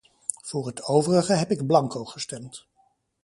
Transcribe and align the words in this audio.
Voor 0.43 0.67
het 0.67 0.83
overige 0.83 1.33
heb 1.33 1.51
ik 1.51 1.65
blanco 1.67 2.05
gestemd. 2.05 2.67